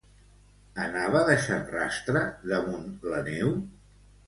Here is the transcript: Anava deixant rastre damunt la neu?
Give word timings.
Anava 0.85 1.21
deixant 1.27 1.61
rastre 1.75 2.25
damunt 2.55 2.91
la 3.15 3.23
neu? 3.31 3.57